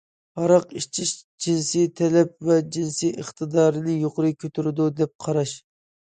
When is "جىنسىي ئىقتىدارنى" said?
2.77-4.01